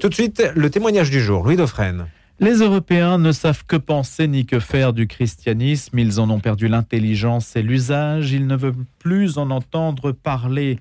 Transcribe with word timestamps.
Tout 0.00 0.08
de 0.08 0.14
suite, 0.14 0.42
le 0.56 0.68
témoignage 0.68 1.10
du 1.10 1.20
jour, 1.20 1.44
Louis 1.44 1.56
Dauphren. 1.56 2.06
Les 2.40 2.54
Européens 2.54 3.18
ne 3.18 3.30
savent 3.30 3.64
que 3.66 3.76
penser 3.76 4.26
ni 4.26 4.46
que 4.46 4.58
faire 4.58 4.92
du 4.92 5.06
christianisme. 5.06 5.96
Ils 5.96 6.18
en 6.18 6.28
ont 6.28 6.40
perdu 6.40 6.66
l'intelligence 6.66 7.54
et 7.54 7.62
l'usage. 7.62 8.32
Ils 8.32 8.48
ne 8.48 8.56
veulent 8.56 8.84
plus 8.98 9.38
en 9.38 9.50
entendre 9.50 10.10
parler. 10.10 10.80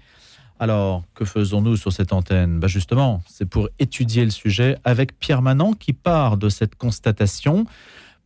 Alors, 0.60 1.04
que 1.14 1.24
faisons-nous 1.24 1.78
sur 1.78 1.94
cette 1.94 2.14
antenne? 2.14 2.60
Ben 2.60 2.68
Justement, 2.68 3.22
c'est 3.28 3.46
pour 3.48 3.70
étudier 3.78 4.26
le 4.26 4.32
sujet 4.32 4.78
avec 4.84 5.20
Pierre 5.20 5.44
Manant 5.44 5.74
qui 5.74 5.94
part 5.94 6.38
de 6.38 6.50
cette 6.50 6.76
constatation 6.76 7.68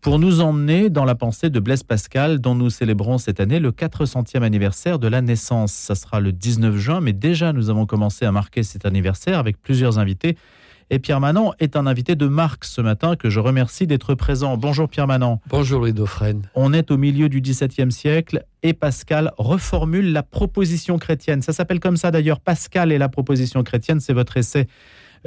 pour 0.05 0.19
nous 0.19 0.39
emmener 0.39 0.91
dans 0.91 1.03
la 1.03 1.15
pensée 1.15 1.49
de 1.49 1.59
Blaise 1.59 1.81
Pascal, 1.81 2.37
dont 2.37 2.53
nous 2.53 2.69
célébrons 2.69 3.17
cette 3.17 3.39
année 3.39 3.59
le 3.59 3.71
400e 3.71 4.43
anniversaire 4.43 4.99
de 4.99 5.07
la 5.07 5.19
naissance. 5.19 5.73
Ça 5.73 5.95
sera 5.95 6.19
le 6.19 6.31
19 6.31 6.77
juin, 6.77 7.01
mais 7.01 7.11
déjà 7.11 7.53
nous 7.53 7.71
avons 7.71 7.87
commencé 7.87 8.23
à 8.23 8.31
marquer 8.31 8.61
cet 8.61 8.85
anniversaire 8.85 9.39
avec 9.39 9.59
plusieurs 9.59 9.97
invités. 9.97 10.37
Et 10.91 10.99
Pierre 10.99 11.19
Manant 11.19 11.53
est 11.57 11.75
un 11.75 11.87
invité 11.87 12.15
de 12.15 12.27
marque 12.27 12.65
ce 12.65 12.81
matin 12.81 13.15
que 13.15 13.31
je 13.31 13.39
remercie 13.39 13.87
d'être 13.87 14.13
présent. 14.13 14.57
Bonjour 14.57 14.87
Pierre 14.87 15.07
Manant. 15.07 15.41
Bonjour 15.49 15.79
Louis 15.79 15.93
Dauphren. 15.93 16.43
On 16.53 16.71
est 16.71 16.91
au 16.91 16.97
milieu 16.97 17.27
du 17.27 17.41
XVIIe 17.41 17.91
siècle 17.91 18.45
et 18.61 18.73
Pascal 18.73 19.31
reformule 19.39 20.13
la 20.13 20.21
proposition 20.21 20.99
chrétienne. 20.99 21.41
Ça 21.41 21.51
s'appelle 21.51 21.79
comme 21.79 21.97
ça 21.97 22.11
d'ailleurs, 22.11 22.41
Pascal 22.41 22.91
et 22.91 22.99
la 22.99 23.09
proposition 23.09 23.63
chrétienne, 23.63 23.99
c'est 23.99 24.13
votre 24.13 24.37
essai 24.37 24.67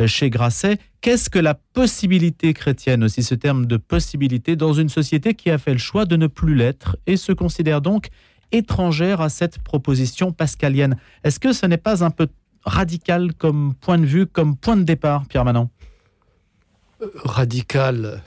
chez 0.07 0.31
Grasset. 0.31 0.79
Qu'est-ce 1.01 1.31
que 1.31 1.39
la 1.39 1.55
possibilité 1.55 2.55
chrétienne, 2.55 3.05
aussi 3.05 3.23
ce 3.23 3.35
terme 3.35 3.67
de 3.67 3.77
possibilité, 3.77 4.57
dans 4.57 4.73
une 4.73 4.89
société 4.89 5.35
qui 5.35 5.51
a 5.51 5.59
fait 5.59 5.73
le 5.73 5.79
choix 5.79 6.05
de 6.05 6.17
ne 6.17 6.27
plus 6.27 6.55
l'être 6.55 6.97
et 7.07 7.17
se 7.17 7.33
considère 7.33 7.81
donc 7.81 8.09
étrangère 8.53 9.21
à 9.21 9.29
cette 9.29 9.59
proposition 9.59 10.33
pascalienne? 10.33 10.97
Est-ce 11.25 11.41
que 11.41 11.53
ce 11.53 11.67
n'est 11.67 11.77
pas 11.79 12.05
un 12.05 12.11
peu 12.11 12.29
radical 12.65 13.35
comme 13.35 13.75
point 13.75 13.99
de 13.99 14.07
vue, 14.07 14.27
comme 14.27 14.57
point 14.57 14.77
de 14.77 14.83
départ, 14.83 15.27
Pierre 15.27 15.45
Manon 15.45 15.71
euh, 17.03 17.07
Radical, 17.25 18.23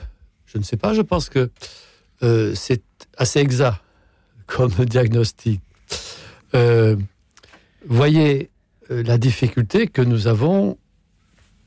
je 0.46 0.58
ne 0.58 0.62
sais 0.62 0.76
pas. 0.76 0.94
Je 0.94 1.02
pense 1.02 1.28
que 1.28 1.50
euh, 2.22 2.54
c'est 2.54 2.82
assez 3.16 3.40
exact 3.40 3.82
comme 4.46 4.70
diagnostic. 4.84 5.60
voyez 7.86 8.50
la 8.90 9.16
difficulté 9.16 9.86
que 9.86 10.02
nous 10.02 10.26
avons 10.26 10.76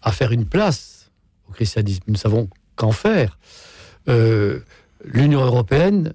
à 0.05 0.11
faire 0.11 0.31
une 0.31 0.45
place 0.45 1.11
au 1.49 1.51
christianisme. 1.51 2.03
Nous 2.07 2.15
savons 2.15 2.47
qu'en 2.77 2.91
faire. 2.91 3.37
Euh, 4.07 4.59
L'Union 5.03 5.41
européenne 5.41 6.13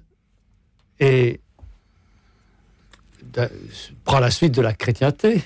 prend 4.03 4.19
la 4.19 4.31
suite 4.31 4.53
de 4.53 4.61
la 4.61 4.73
chrétienté. 4.73 5.43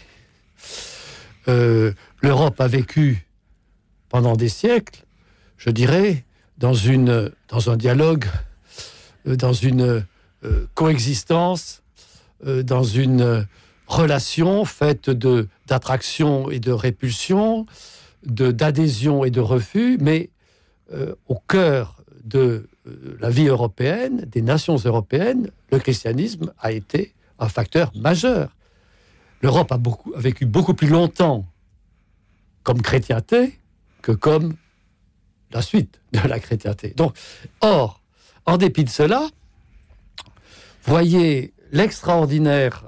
Euh, 1.47 1.91
L'Europe 2.21 2.59
a 2.59 2.67
vécu 2.67 3.27
pendant 4.09 4.35
des 4.35 4.49
siècles, 4.49 5.03
je 5.57 5.69
dirais, 5.69 6.23
dans, 6.57 6.73
une, 6.73 7.31
dans 7.49 7.69
un 7.69 7.77
dialogue, 7.77 8.25
euh, 9.27 9.35
dans 9.35 9.53
une 9.53 10.05
coexistence, 10.75 11.81
dans 12.43 12.83
une 12.83 13.47
relation 13.87 14.63
faite 14.65 15.09
d'attraction 15.09 16.51
et 16.51 16.59
de 16.59 16.71
répulsion, 16.71 17.65
d'adhésion 18.25 19.23
et 19.23 19.31
de 19.31 19.39
refus, 19.39 19.97
mais 19.99 20.29
euh, 20.93 21.15
au 21.27 21.35
cœur 21.35 22.01
de 22.23 22.67
euh, 22.87 23.17
la 23.19 23.29
vie 23.29 23.47
européenne, 23.47 24.25
des 24.27 24.41
nations 24.41 24.77
européennes, 24.77 25.49
le 25.71 25.79
christianisme 25.79 26.53
a 26.59 26.71
été 26.71 27.13
un 27.39 27.49
facteur 27.49 27.91
majeur. 27.95 28.55
L'Europe 29.41 29.71
a, 29.71 29.79
vécu 30.17 30.45
beaucoup 30.45 30.73
plus 30.73 30.87
longtemps 30.87 31.45
comme 32.63 32.81
chrétienté 32.81 33.59
que 34.01 34.11
comme 34.11 34.55
la 35.51 35.61
suite 35.61 36.01
de 36.13 36.27
la 36.27 36.39
chrétienté. 36.39 36.89
Donc, 36.95 37.15
or, 37.61 38.01
en 38.45 38.57
dépit 38.57 38.83
de 38.83 38.89
cela, 38.89 39.27
voyez 40.83 41.53
l'extraordinaire 41.71 42.85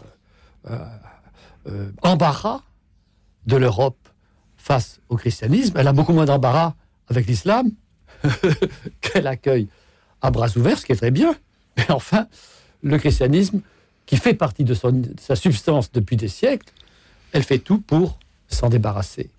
euh, 0.69 1.91
embarras 2.01 2.61
de 3.45 3.57
l'Europe 3.57 4.06
face 4.67 4.99
au 5.07 5.15
christianisme. 5.15 5.77
Elle 5.77 5.87
a 5.87 5.93
beaucoup 5.93 6.11
moins 6.11 6.25
d'embarras 6.25 6.75
avec 7.07 7.25
l'islam 7.25 7.71
qu'elle 9.01 9.27
accueille 9.27 9.69
à 10.21 10.29
bras 10.29 10.49
ouverts, 10.57 10.77
ce 10.77 10.85
qui 10.85 10.91
est 10.91 10.97
très 10.97 11.11
bien. 11.11 11.33
Mais 11.77 11.89
enfin, 11.89 12.27
le 12.83 12.97
christianisme, 12.97 13.61
qui 14.05 14.17
fait 14.17 14.33
partie 14.33 14.63
de, 14.63 14.73
sa 14.73 15.35
substance 15.35 15.91
depuis 15.91 16.17
des 16.17 16.27
siècles, 16.27 16.71
elle 17.31 17.43
fait 17.43 17.59
tout 17.59 17.79
pour 17.79 18.19
s'en 18.49 18.69
débarrasser. 18.69 19.29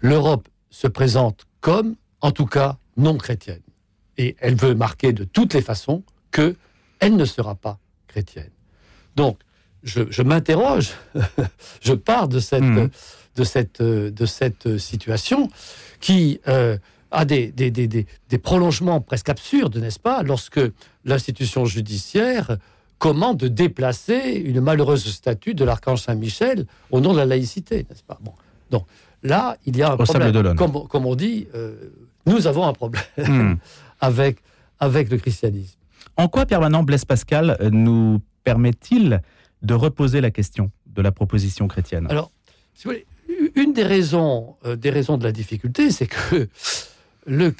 L'Europe 0.00 0.48
se 0.70 0.86
présente 0.86 1.46
comme, 1.60 1.96
en 2.20 2.32
tout 2.32 2.46
cas, 2.46 2.78
non 2.96 3.16
chrétienne. 3.18 3.62
Et 4.16 4.36
elle 4.40 4.54
veut 4.54 4.74
marquer 4.74 5.12
de 5.12 5.24
toutes 5.24 5.54
les 5.54 5.62
façons 5.62 6.02
que 6.30 6.56
elle 7.00 7.16
ne 7.16 7.24
sera 7.24 7.54
pas 7.54 7.78
chrétienne. 8.08 8.50
Je, 9.82 10.22
m'interroge, 10.22 10.90
je 11.80 11.92
pars 11.94 12.28
de 12.28 12.38
cette, 12.38 12.62
hmm 12.62 12.88
de 13.36 13.44
cette, 13.44 13.80
euh, 13.80 14.10
de 14.10 14.26
cette 14.26 14.78
situation 14.78 15.48
qui 16.00 16.40
euh, 16.48 16.76
a 17.10 17.24
des, 17.24 17.50
des, 17.50 17.70
des, 17.70 17.88
des, 17.88 18.38
prolongements 18.38 19.00
presque 19.00 19.28
absurdes, 19.28 19.76
n'est-ce 19.76 19.98
pas, 19.98 20.22
lorsque 20.22 20.60
l'institution 21.04 21.64
judiciaire 21.64 22.56
commande 22.98 23.38
de 23.38 23.48
déplacer 23.48 24.42
une 24.44 24.60
malheureuse 24.60 25.04
statue 25.10 25.54
de 25.54 25.64
l'archange 25.64 26.02
Saint-Michel 26.02 26.66
au 26.90 27.00
nom 27.00 27.12
de 27.12 27.18
la 27.18 27.26
laïcité, 27.26 27.86
n'est-ce 27.88 28.04
pas? 28.04 28.18
Bon. 28.20 28.34
Donc 28.70 28.86
là, 29.22 29.56
il 29.66 29.76
y 29.76 29.82
a 29.82 29.92
un 29.92 29.96
problème. 29.96 30.54
Comme, 30.54 30.86
comme, 30.86 31.06
on 31.06 31.14
dit, 31.14 31.48
euh, 31.54 31.74
nous 32.26 32.46
avons 32.46 32.66
un 32.66 32.72
problème 32.72 33.02
hmm. 33.16 33.54
avec, 34.00 34.38
avec 34.78 35.10
le 35.10 35.16
christianisme. 35.16 35.76
En 36.16 36.28
quoi 36.28 36.46
permanent 36.46 36.82
Blaise 36.82 37.06
Pascal 37.06 37.56
nous 37.72 38.20
permet-il 38.44 39.22
de 39.62 39.74
reposer 39.74 40.20
la 40.20 40.30
question 40.30 40.70
de 40.86 41.02
la 41.02 41.12
proposition 41.12 41.68
chrétienne 41.68 42.06
Alors, 42.10 42.30
une 43.54 43.72
des 43.72 43.84
raisons, 43.84 44.56
euh, 44.64 44.76
des 44.76 44.90
raisons 44.90 45.18
de 45.18 45.24
la 45.24 45.32
difficulté, 45.32 45.90
c'est 45.90 46.06
que 46.06 46.48
le, 47.26 47.54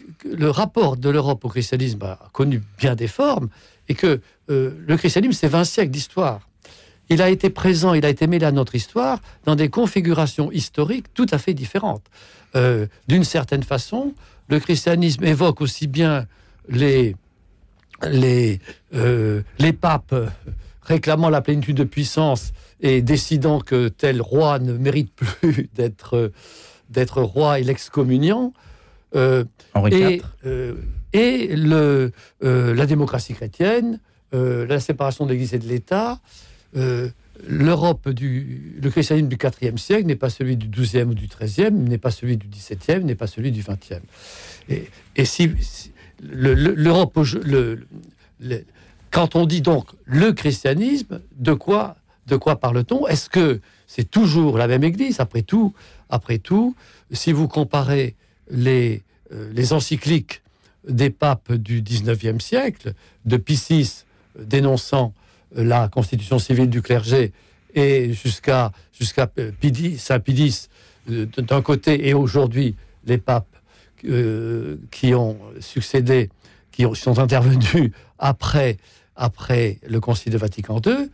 rapport 0.51 0.97
de 0.97 1.09
l'Europe 1.11 1.45
au 1.45 1.49
christianisme 1.49 2.03
a 2.03 2.19
connu 2.33 2.63
bien 2.79 2.95
des 2.95 3.07
formes 3.07 3.49
et 3.89 3.95
que 3.95 4.21
euh, 4.51 4.73
le 4.87 4.97
christianisme, 4.97 5.33
c'est 5.33 5.49
20 5.49 5.65
siècles 5.65 5.91
d'histoire. 5.91 6.49
Il 7.09 7.23
a 7.23 7.29
été 7.29 7.51
présent, 7.51 7.93
il 7.95 8.05
a 8.05 8.09
été 8.09 8.27
mêlé 8.27 8.47
à 8.47 8.53
notre 8.53 8.75
histoire 8.75 9.21
dans 9.45 9.57
des 9.57 9.69
configurations 9.69 10.51
historiques 10.53 11.07
tout 11.13 11.27
à 11.31 11.39
fait 11.39 11.55
différentes. 11.55 12.05
Euh, 12.57 12.87
d'une 13.09 13.25
certaine 13.25 13.63
façon, 13.63 14.15
le 14.49 14.61
christianisme 14.61 15.25
évoque 15.25 15.61
aussi 15.61 15.87
bien 15.87 16.27
les, 16.69 17.17
les, 18.09 18.61
les 18.93 19.73
papes 19.73 20.15
réclamant 20.91 21.31
la 21.31 21.41
plénitude 21.41 21.77
de 21.77 21.85
puissance 21.85 22.53
et 22.81 23.01
décidant 23.01 23.61
que 23.61 23.89
tel 23.89 24.21
roi 24.21 24.59
ne 24.59 24.73
mérite 24.73 25.13
plus 25.15 25.71
d'être 25.75 26.33
d'être 26.91 27.23
roi 27.23 27.61
et 27.61 27.63
l'excommuniant. 27.63 28.53
Euh, 29.15 29.45
et, 29.91 30.23
euh, 30.45 30.75
et 31.13 31.55
le, 31.57 32.13
euh, 32.45 32.75
la 32.75 32.87
démocratie 32.87 33.35
chrétienne, 33.35 34.01
la 34.33 34.79
séparation 34.79 35.27
de 35.27 35.33
l'Église 35.33 35.55
et 35.55 35.59
de 35.59 35.67
l'État, 35.67 36.21
l'Europe 37.49 38.09
du 38.11 38.79
le 38.81 38.91
christianisme 38.91 39.29
du 39.29 39.39
IVe 39.63 39.77
siècle 39.77 40.07
n'est 40.07 40.15
pas 40.15 40.31
celui 40.31 40.57
du 40.57 40.69
XIIe 40.69 41.03
ou 41.03 41.15
du 41.15 41.27
XIIIe, 41.27 41.73
n'est 41.73 41.99
pas 41.99 42.13
celui 42.13 42.37
du 42.37 42.47
XVIIe, 42.47 43.05
n'est 43.05 43.17
pas 43.17 43.27
celui 43.27 43.51
du 43.51 43.63
XXe. 43.63 44.03
Et, 44.69 44.89
et 45.17 45.25
si, 45.25 45.51
l'Europe, 46.23 47.19
le, 47.45 47.87
quand 49.11 49.37
on 49.37 49.47
dit 49.47 49.61
donc 49.61 49.87
le 50.05 50.33
christianisme, 50.33 51.21
de 51.37 51.53
quoi 51.53 51.97
de 52.27 52.37
quoi 52.37 52.57
parle-t-on? 52.57 53.07
Est-ce 53.09 53.29
que 53.29 53.61
c'est 53.87 54.09
toujours 54.09 54.57
la 54.57 54.69
même 54.69 54.85
Église? 54.85 55.19
Après 55.19 55.43
tout, 55.43 55.75
après 56.09 56.39
tout, 56.39 56.77
si 57.11 57.33
vous 57.33 57.49
comparez 57.49 58.15
les, 58.51 59.03
euh, 59.33 59.51
les 59.53 59.73
encycliques 59.73 60.43
des 60.89 61.11
papes 61.11 61.53
du 61.53 61.83
19e 61.83 62.41
siècle, 62.41 62.95
de 63.25 63.37
Pie 63.37 63.61
VI 63.69 64.05
dénonçant 64.39 65.13
la 65.53 65.89
constitution 65.89 66.39
civile 66.39 66.71
du 66.71 66.83
clergé 66.83 67.33
et 67.75 68.13
jusqu'à 68.13 68.73
jusqu'à 68.93 69.31
Saint 69.99 70.21
euh, 71.11 71.27
d'un 71.39 71.63
côté 71.63 72.09
et 72.09 72.15
aujourd'hui 72.15 72.77
les 73.07 73.19
papes 73.19 73.57
euh, 74.05 74.77
qui 74.91 75.15
ont 75.15 75.39
succédé, 75.59 76.31
qui 76.71 76.85
sont 76.95 77.19
intervenus 77.19 77.91
après, 78.19 78.77
après 79.21 79.79
le 79.87 80.01
Concile 80.01 80.33
de 80.33 80.39
Vatican 80.39 80.81
II, 80.85 81.11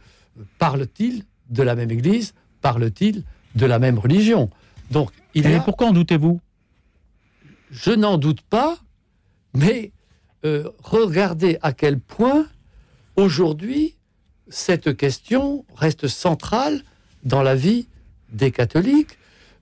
parle-t-il 0.58 1.25
de 1.50 1.62
la 1.62 1.75
même 1.75 1.91
Église 1.91 2.35
Parle-t-il 2.62 3.25
de 3.55 3.67
la 3.67 3.79
même 3.79 3.99
religion? 3.99 4.49
Donc, 4.91 5.11
il 5.35 5.47
Et 5.47 5.58
pourquoi 5.61 5.88
en 5.88 5.93
doutez-vous? 5.93 6.41
Je 7.70 7.91
n'en 7.91 8.17
doute 8.17 8.43
pas, 8.43 8.79
mais 9.55 9.91
euh, 10.44 10.70
regardez 10.82 11.58
à 11.62 11.73
quel 11.73 11.99
point 11.99 12.47
aujourd'hui 13.17 13.97
cette 14.49 14.97
question 14.97 15.64
reste 15.75 16.06
centrale 16.06 16.82
dans 17.25 17.43
la 17.43 17.56
vie 17.56 17.88
des 18.32 18.52
catholiques. 18.52 19.19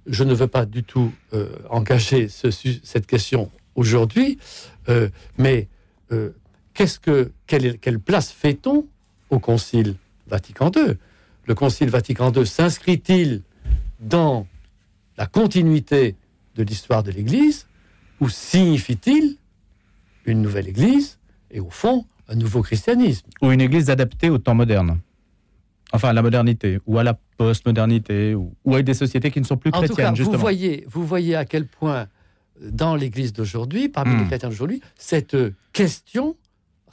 je 0.06 0.22
ne 0.22 0.34
veux 0.34 0.48
pas 0.48 0.66
du 0.66 0.84
tout 0.84 1.12
euh, 1.32 1.48
engager 1.70 2.28
ce, 2.28 2.50
cette 2.50 3.06
question 3.06 3.50
aujourd'hui, 3.74 4.38
euh, 4.90 5.08
mais 5.38 5.68
qu'est-ce 6.74 6.98
que, 7.00 7.32
quelle, 7.46 7.78
quelle 7.78 7.98
place 8.00 8.30
fait-on 8.30 8.86
au 9.30 9.38
Concile 9.38 9.94
Vatican 10.26 10.70
II 10.74 10.94
Le 11.46 11.54
Concile 11.54 11.88
Vatican 11.90 12.32
II 12.32 12.46
s'inscrit-il 12.46 13.42
dans 14.00 14.46
la 15.16 15.26
continuité 15.26 16.16
de 16.56 16.62
l'histoire 16.62 17.02
de 17.02 17.10
l'Église 17.10 17.66
ou 18.20 18.28
signifie-t-il 18.28 19.36
une 20.26 20.42
nouvelle 20.42 20.68
Église 20.68 21.18
et 21.50 21.60
au 21.60 21.70
fond 21.70 22.04
un 22.28 22.36
nouveau 22.36 22.62
christianisme? 22.62 23.26
Ou 23.42 23.50
une 23.50 23.60
Église 23.60 23.90
adaptée 23.90 24.30
au 24.30 24.38
temps 24.38 24.54
moderne? 24.54 25.00
Enfin, 25.92 26.08
à 26.08 26.12
la 26.12 26.22
modernité, 26.22 26.80
ou 26.86 26.98
à 26.98 27.04
la 27.04 27.14
post-modernité, 27.36 28.34
ou, 28.34 28.52
ou, 28.64 28.74
à 28.74 28.82
des 28.82 28.94
sociétés 28.94 29.30
qui 29.30 29.40
ne 29.40 29.44
sont 29.44 29.56
plus 29.56 29.70
en 29.70 29.78
chrétiennes, 29.78 29.88
tout 29.88 30.02
cas, 30.02 30.14
justement. 30.14 30.36
Vous 30.36 30.40
voyez, 30.40 30.84
vous 30.88 31.06
voyez 31.06 31.36
à 31.36 31.44
quel 31.44 31.66
point, 31.66 32.08
dans 32.60 32.96
l'Église 32.96 33.32
d'aujourd'hui, 33.32 33.88
parmi 33.88 34.14
Hmm. 34.14 34.20
les 34.20 34.24
chrétiens 34.26 34.48
d'aujourd'hui, 34.48 34.80
cette 34.96 35.36
question 35.72 36.34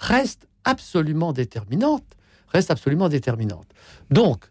reste 0.01 0.47
absolument 0.63 1.31
déterminante. 1.31 2.03
Reste 2.47 2.71
absolument 2.71 3.07
déterminante. 3.07 3.67
Donc, 4.09 4.45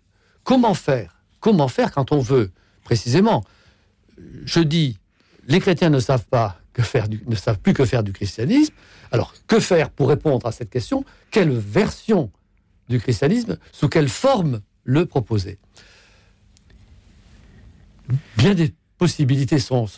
comment 0.45 0.75
faire 0.75 1.21
Comment 1.41 1.69
faire 1.69 1.93
quand 1.93 2.13
on 2.13 2.21
veut, 2.21 2.51
précisément, 2.85 3.45
je 4.45 4.61
dis, 4.61 4.99
les 5.47 5.61
chrétiens 5.61 5.91
ne 5.91 6.01
savent 6.01 6.27
pas 6.27 6.61
que 6.73 6.83
faire 6.83 7.07
ne 7.27 7.35
savent 7.35 7.59
plus 7.59 7.75
que 7.75 7.85
faire 7.85 8.03
du 8.03 8.13
christianisme. 8.13 8.75
Alors, 9.11 9.35
que 9.47 9.59
faire 9.59 9.91
pour 9.91 10.09
répondre 10.09 10.47
à 10.47 10.53
cette 10.53 10.71
question? 10.71 11.05
Quelle 11.31 11.51
version 11.51 12.31
du 12.89 13.01
christianisme, 13.01 13.59
sous 13.73 13.89
quelle 13.89 14.09
forme 14.09 14.61
le 14.85 15.07
proposer? 15.07 15.59
Bien 18.37 18.55
des 18.55 18.75
possibilités 18.99 19.59
sont 19.59 19.89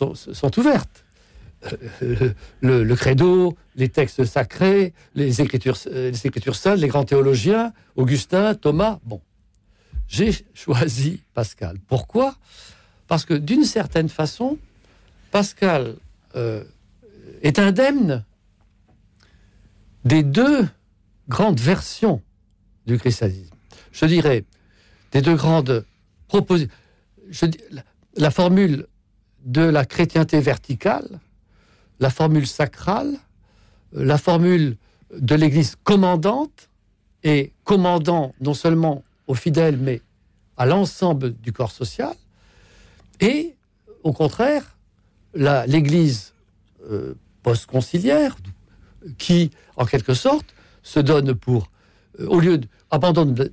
ouvertes. 0.57 1.05
Le, 2.61 2.93
credo, 2.95 3.55
les 3.75 3.89
textes 3.89 4.25
sacrés, 4.25 4.93
les 5.15 5.41
écritures, 5.41 5.77
euh, 5.87 6.11
les 6.11 6.27
écritures 6.27 6.55
saintes, 6.55 6.79
les 6.79 6.87
grands 6.87 7.05
théologiens, 7.05 7.73
Augustin, 7.95 8.55
Thomas. 8.55 8.99
Bon, 9.05 9.21
j'ai 10.07 10.31
choisi 10.53 11.21
Pascal. 11.33 11.77
Pourquoi? 11.87 12.35
Parce 13.07 13.25
que 13.25 13.33
d'une 13.33 13.63
certaine 13.63 14.09
façon, 14.09 14.57
Pascal 15.31 15.95
euh, 16.35 16.63
est 17.41 17.59
indemne 17.59 18.23
des 20.05 20.23
deux 20.23 20.67
grandes 21.29 21.59
versions 21.59 22.21
du 22.85 22.97
christianisme. 22.97 23.55
Je 23.91 24.05
dirais 24.05 24.43
des 25.11 25.21
deux 25.21 25.35
grandes 25.35 25.85
propositions. 26.27 26.73
La 28.15 28.31
formule 28.31 28.87
de 29.45 29.61
la 29.61 29.85
chrétienté 29.85 30.39
verticale, 30.39 31.19
la 31.99 32.09
formule 32.09 32.47
sacrale, 32.47 33.17
la 33.93 34.17
formule 34.17 34.77
de 35.17 35.35
l'Église 35.35 35.75
commandante, 35.83 36.69
et 37.23 37.53
commandant 37.63 38.33
non 38.41 38.53
seulement 38.53 39.03
aux 39.27 39.35
fidèles, 39.35 39.77
mais 39.77 40.01
à 40.57 40.65
l'ensemble 40.65 41.33
du 41.33 41.53
corps 41.53 41.71
social, 41.71 42.15
et 43.21 43.55
au 44.03 44.11
contraire, 44.11 44.77
l'Église 45.33 46.33
euh, 46.89 47.13
post-conciliaire, 47.41 48.35
qui, 49.17 49.51
en 49.75 49.85
quelque 49.85 50.13
sorte, 50.13 50.53
se 50.81 50.99
donne 50.99 51.33
pour, 51.33 51.69
euh, 52.19 52.27
au 52.27 52.39
lieu 52.39 52.59
d'abandonner 52.91 53.49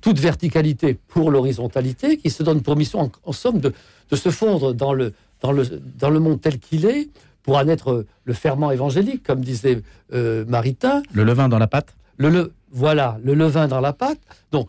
toute 0.00 0.18
verticalité 0.18 0.94
pour 0.94 1.30
l'horizontalité, 1.30 2.16
qui 2.16 2.30
se 2.30 2.42
donne 2.42 2.62
pour 2.62 2.76
mission, 2.76 3.00
en, 3.00 3.10
en 3.24 3.32
somme, 3.32 3.60
de, 3.60 3.72
de, 4.10 4.16
se 4.16 4.30
fondre 4.30 4.74
dans 4.74 4.92
le, 4.92 5.12
dans 5.40 5.52
le, 5.52 5.64
dans 5.98 6.10
le 6.10 6.18
monde 6.18 6.40
tel 6.40 6.58
qu'il 6.58 6.86
est, 6.86 7.08
pour 7.46 7.56
en 7.56 7.68
être 7.68 8.04
le 8.24 8.34
ferment 8.34 8.72
évangélique, 8.72 9.22
comme 9.22 9.40
disait 9.40 9.80
euh, 10.12 10.44
Maritain. 10.46 11.02
Le 11.12 11.22
levain 11.22 11.48
dans 11.48 11.58
la 11.58 11.68
pâte 11.68 11.94
le, 12.18 12.28
le, 12.28 12.52
Voilà, 12.72 13.18
le 13.22 13.34
levain 13.34 13.68
dans 13.68 13.80
la 13.80 13.92
pâte. 13.92 14.18
Donc, 14.50 14.68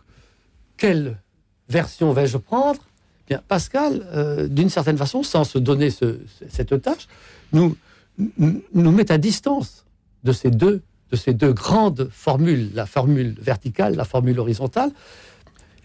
quelle 0.77 1.17
version 1.67 2.13
vais-je 2.13 2.37
prendre? 2.37 2.79
Bien, 3.27 3.41
Pascal, 3.47 4.05
euh, 4.13 4.47
d'une 4.47 4.69
certaine 4.69 4.97
façon, 4.97 5.23
sans 5.23 5.43
se 5.43 5.57
donner 5.57 5.89
ce, 5.89 6.19
cette 6.49 6.79
tâche, 6.81 7.07
nous, 7.51 7.75
nous 8.37 8.91
met 8.91 9.11
à 9.11 9.17
distance 9.17 9.85
de 10.23 10.31
ces 10.31 10.51
deux 10.51 10.81
de 11.09 11.15
ces 11.15 11.33
deux 11.33 11.53
grandes 11.53 12.09
formules, 12.11 12.69
la 12.73 12.85
formule 12.85 13.37
verticale, 13.39 13.95
la 13.95 14.03
formule 14.03 14.37
horizontale. 14.41 14.91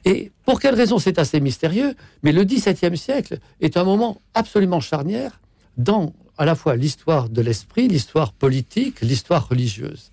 Et 0.05 0.33
pour 0.45 0.59
quelle 0.59 0.75
raison 0.75 0.99
c'est 0.99 1.21
assez 1.21 1.39
mystérieux, 1.39 1.95
mais 2.25 2.33
le 2.33 2.43
XVIIe 2.43 2.97
siècle 2.97 3.39
est 3.61 3.77
un 3.77 3.85
moment 3.85 4.21
absolument 4.35 4.81
charnière 4.81 5.41
dans 5.77 6.13
à 6.39 6.45
la 6.45 6.55
fois 6.55 6.77
l'histoire 6.77 7.29
de 7.29 7.43
l'esprit, 7.43 7.89
l'histoire 7.89 8.33
politique, 8.33 9.01
l'histoire 9.01 9.49
religieuse. 9.49 10.11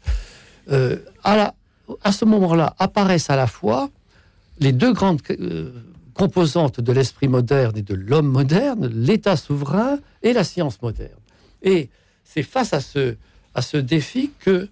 Euh, 0.72 0.98
à, 1.24 1.54
ce 2.12 2.26
moment-là 2.26 2.76
apparaissent 2.78 3.30
à 3.30 3.36
la 3.36 3.48
fois 3.48 3.90
les 4.60 4.72
deux 4.72 4.94
grandes 4.94 5.22
euh, 5.32 5.72
composantes 6.14 6.80
de 6.80 6.92
l'esprit 6.92 7.28
moderne 7.28 7.78
et 7.78 7.82
de 7.82 7.96
l'homme 7.96 8.28
moderne, 8.28 8.88
l'État 8.88 9.38
souverain 9.38 10.00
et 10.22 10.34
la 10.34 10.44
science 10.44 10.82
moderne. 10.82 11.20
Et 11.64 11.90
c'est 12.24 12.44
face 12.44 12.74
à 12.74 12.82
ce, 12.82 13.16
à 13.56 13.62
ce 13.62 13.78
défi 13.78 14.32
que 14.40 14.70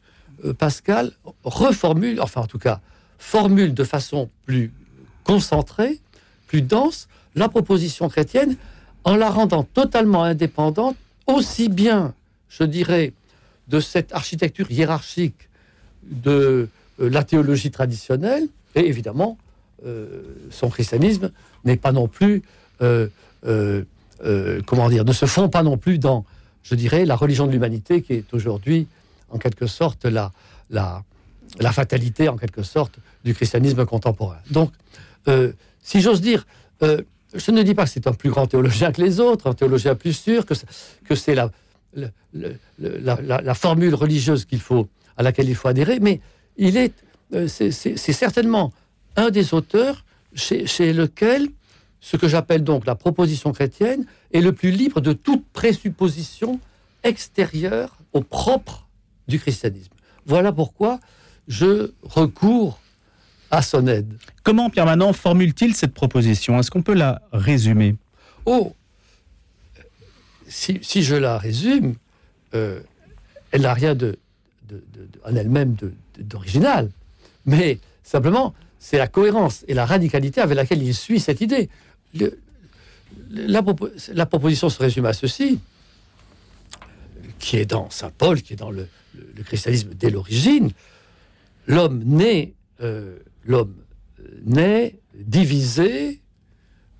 Pascal 0.60 1.12
reformule, 1.44 2.22
enfin 2.22 2.42
en 2.42 2.48
tout 2.48 2.60
cas, 2.60 2.80
formule 3.18 3.74
de 3.74 3.84
façon 3.84 4.30
plus 4.46 4.72
concentrée, 5.24 6.00
plus 6.48 6.62
dense, 6.62 7.08
la 7.36 7.50
proposition 7.50 8.10
chrétienne 8.10 8.56
en 9.04 9.16
la 9.16 9.30
rendant 9.30 9.64
totalement 9.64 10.24
indépendante, 10.24 10.96
aussi 11.28 11.70
bien, 11.70 12.14
je 12.50 12.64
dirais, 12.64 13.14
de 13.68 13.80
cette 13.80 14.14
architecture 14.14 14.72
hiérarchique 14.72 15.50
de 16.04 16.70
euh, 17.00 17.10
la 17.10 17.24
théologie 17.24 17.72
traditionnelle, 17.72 18.48
et 18.76 18.88
évidemment, 18.88 19.38
euh, 19.86 20.24
son 20.50 20.70
christianisme 20.70 21.32
n'est 21.66 21.78
pas 21.78 21.92
non 21.92 22.08
plus, 22.08 22.44
euh, 22.82 23.08
comment 24.66 24.90
dire, 24.90 25.06
ne 25.06 25.14
se 25.14 25.26
fond 25.26 25.50
pas 25.50 25.64
non 25.64 25.78
plus 25.78 26.00
dans, 26.00 26.26
je 26.64 26.76
dirais, 26.76 27.06
la 27.06 27.16
religion 27.16 27.46
de 27.46 27.52
l'humanité 27.52 28.02
qui 28.02 28.14
est 28.14 28.34
aujourd'hui 28.34 28.88
en 29.30 29.38
quelque 29.38 29.68
sorte 29.68 30.06
la, 30.06 30.32
la, 30.70 31.04
la, 31.60 31.72
fatalité, 31.72 32.30
en 32.30 32.38
quelque 32.38 32.64
sorte, 32.64 32.96
du 33.26 33.34
christianisme 33.34 33.86
contemporain. 33.86 34.38
Donc, 34.50 34.72
si 35.84 36.02
j'ose 36.02 36.22
dire, 36.22 36.48
je 37.34 37.52
ne 37.52 37.62
dis 37.64 37.76
pas 37.76 37.84
que 37.84 37.90
c'est 37.90 38.08
un 38.08 38.14
plus 38.14 38.30
grand 38.30 38.48
théologien 38.48 38.92
que 38.92 39.02
les 39.02 39.20
autres, 39.20 39.50
un 39.50 39.54
théologien 39.54 39.96
plus 39.96 40.14
sûr, 40.14 40.46
que 40.46 41.16
c'est 41.16 41.36
la, 41.36 41.52
la, 41.94 42.10
la, 42.80 43.42
la, 43.42 43.54
formule 43.54 43.96
religieuse 43.96 44.46
qu'il 44.46 44.60
faut, 44.60 44.88
à 45.18 45.24
laquelle 45.24 45.50
il 45.50 45.56
faut 45.56 45.68
adhérer, 45.68 46.00
mais 46.00 46.22
il 46.58 46.78
est, 46.78 46.94
euh, 47.34 47.48
c'est 47.48 47.72
certainement 47.98 48.72
un 49.16 49.30
des 49.30 49.54
auteurs 49.54 50.06
chez, 50.34 50.68
chez 50.68 50.94
lequel 50.94 51.50
ce 52.00 52.16
que 52.16 52.28
j'appelle 52.28 52.64
donc 52.64 52.86
la 52.86 52.96
proposition 52.96 53.52
chrétienne 53.52 54.06
est 54.32 54.42
le 54.42 54.54
plus 54.54 54.72
libre 54.72 55.02
de 55.02 55.14
toute 55.14 55.46
présupposition 55.48 56.60
extérieure 57.04 57.98
au 58.14 58.22
propre 58.22 58.88
du 59.28 59.40
christianisme. 59.40 59.92
Voilà 60.26 60.52
pourquoi 60.52 61.00
je 61.48 61.92
recours 62.04 62.80
à 63.52 63.62
son 63.62 63.88
aide. 63.88 64.14
Comment 64.44 64.70
Pierre 64.70 64.86
Manant 64.86 65.14
formule-t-il 65.14 65.76
cette 65.76 65.94
proposition? 65.94 66.60
Est-ce 66.60 66.72
qu'on 66.72 66.82
peut 66.82 66.94
la 66.94 67.22
résumer? 67.32 67.96
Oh 68.46 68.74
si, 70.48 70.80
si, 70.82 71.04
je 71.04 71.16
la 71.16 71.38
résume, 71.38 71.96
euh, 72.54 72.80
elle 73.52 73.62
n'a 73.62 73.74
rien 73.74 73.96
de, 73.96 74.18
de, 74.70 74.84
de, 74.94 75.10
en 75.26 75.36
elle-même 75.36 75.76
d'original, 76.20 76.90
mais 77.46 77.80
simplement 78.04 78.54
c'est 78.80 78.98
la 78.98 79.08
cohérence 79.08 79.66
et 79.68 79.74
la 79.74 79.86
radicalité 79.86 80.40
avec 80.42 80.56
laquelle 80.56 80.82
il 80.82 80.94
suit 80.94 81.20
cette 81.20 81.42
idée. 81.42 81.70
Le, 82.14 82.40
la, 83.30 83.62
la, 84.14 84.26
proposition 84.26 84.70
se 84.70 84.80
résume 84.82 85.06
à 85.06 85.14
ceci, 85.14 85.60
qui 87.40 87.58
est 87.58 87.66
dans 87.66 87.90
Saint 87.90 88.12
Paul, 88.18 88.42
qui 88.42 88.54
est 88.54 88.58
dans 88.58 88.72
le, 88.72 88.88
le, 89.16 89.28
le 89.36 89.44
christianisme 89.44 89.90
dès 89.94 90.10
l'origine, 90.10 90.72
l'homme 91.66 92.04
naît, 92.06 92.54
euh, 92.82 93.18
l'homme 93.48 93.76
naît 94.44 95.00
divisé, 95.16 96.22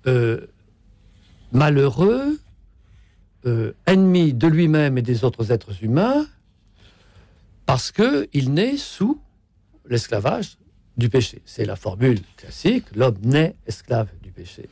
euh, 0.06 0.46
malheureux, 1.52 2.38
euh, 3.46 3.72
ennemi 3.86 4.34
de 4.34 4.46
lui-même 4.48 4.98
et 4.98 5.02
des 5.02 5.24
autres 5.24 5.52
êtres 5.52 5.84
humains, 5.84 6.26
parce 7.66 7.92
qu'il 7.92 8.52
naît 8.52 8.76
sous 8.76 9.20
l'esclavage 9.88 10.58
du 10.96 11.08
péché. 11.08 11.42
C'est 11.44 11.64
la 11.64 11.76
formule 11.76 12.20
classique, 12.36 12.84
l'homme 12.96 13.18
naît 13.22 13.54
esclave 13.66 14.08
du 14.22 14.30
péché. 14.30 14.68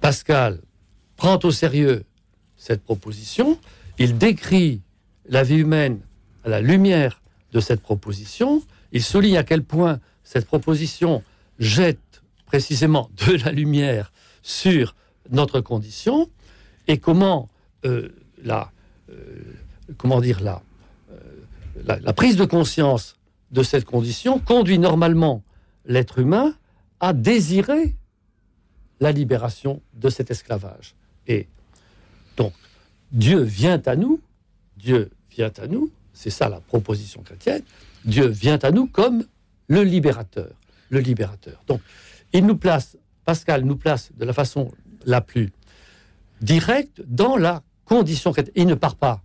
Pascal 0.00 0.60
prend 1.16 1.38
au 1.42 1.50
sérieux 1.50 2.04
cette 2.56 2.82
proposition, 2.82 3.58
il 3.98 4.18
décrit 4.18 4.82
la 5.28 5.42
vie 5.42 5.56
humaine 5.56 6.00
à 6.44 6.48
la 6.48 6.60
lumière 6.60 7.20
de 7.52 7.60
cette 7.60 7.80
proposition. 7.80 8.62
Il 8.92 9.02
souligne 9.02 9.36
à 9.36 9.42
quel 9.42 9.64
point 9.64 10.00
cette 10.28 10.44
proposition 10.44 11.22
jette 11.58 12.22
précisément 12.44 13.08
de 13.26 13.42
la 13.44 13.50
lumière 13.50 14.12
sur 14.42 14.94
notre 15.30 15.62
condition 15.62 16.28
et 16.86 16.98
comment 16.98 17.48
euh, 17.86 18.10
la, 18.44 18.70
euh, 19.08 19.14
comment 19.96 20.20
dire 20.20 20.40
euh, 20.46 21.14
la, 21.82 21.98
la 21.98 22.12
prise 22.12 22.36
de 22.36 22.44
conscience 22.44 23.16
de 23.52 23.62
cette 23.62 23.86
condition 23.86 24.38
conduit 24.38 24.78
normalement 24.78 25.42
l'être 25.86 26.18
humain 26.18 26.54
à 27.00 27.14
désirer 27.14 27.96
la 29.00 29.12
libération 29.12 29.80
de 29.94 30.10
cet 30.10 30.30
esclavage. 30.30 30.94
Et 31.26 31.48
donc, 32.36 32.52
Dieu 33.12 33.40
vient 33.40 33.80
à 33.86 33.96
nous, 33.96 34.20
Dieu 34.76 35.10
vient 35.30 35.52
à 35.56 35.66
nous, 35.66 35.90
c'est 36.12 36.28
ça 36.28 36.50
la 36.50 36.60
proposition 36.60 37.22
chrétienne, 37.22 37.62
Dieu 38.04 38.26
vient 38.26 38.58
à 38.58 38.70
nous 38.70 38.88
comme 38.88 39.24
le 39.68 39.82
libérateur, 39.82 40.50
le 40.90 41.00
libérateur. 41.00 41.62
Donc, 41.66 41.80
il 42.32 42.44
nous 42.46 42.56
place, 42.56 42.96
Pascal 43.24 43.62
nous 43.64 43.76
place 43.76 44.10
de 44.16 44.24
la 44.24 44.32
façon 44.32 44.72
la 45.04 45.20
plus 45.20 45.52
directe 46.40 47.02
dans 47.06 47.36
la 47.36 47.62
condition. 47.84 48.32
Il 48.54 48.66
ne 48.66 48.74
part 48.74 48.96
pas 48.96 49.22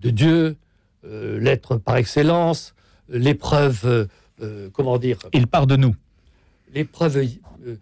de 0.00 0.10
Dieu, 0.10 0.56
euh, 1.04 1.38
l'être 1.40 1.76
par 1.76 1.96
excellence, 1.96 2.74
l'épreuve, 3.08 3.80
euh, 3.84 4.06
euh, 4.42 4.70
comment 4.72 4.98
dire, 4.98 5.18
Il 5.32 5.46
part 5.46 5.66
de 5.66 5.76
nous. 5.76 5.94
l'épreuve 6.72 7.16
euh, 7.18 7.76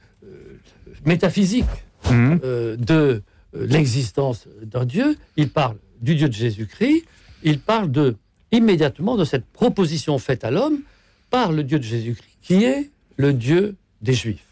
métaphysique 1.04 1.66
Mhm. 2.10 2.38
de 2.76 3.22
l'existence 3.52 4.46
d'un 4.62 4.84
Dieu. 4.86 5.16
Il 5.36 5.50
parle 5.50 5.76
du 6.00 6.14
Dieu 6.14 6.28
de 6.28 6.32
Jésus-Christ. 6.34 7.04
Il 7.42 7.60
parle 7.60 7.90
de 7.90 8.16
immédiatement 8.52 9.16
de 9.16 9.24
cette 9.24 9.44
proposition 9.46 10.18
faite 10.18 10.44
à 10.44 10.50
l'homme 10.50 10.78
par 11.30 11.52
le 11.52 11.64
Dieu 11.64 11.78
de 11.78 11.84
Jésus-Christ, 11.84 12.36
qui 12.42 12.64
est 12.64 12.90
le 13.16 13.32
Dieu 13.32 13.76
des 14.02 14.14
Juifs. 14.14 14.44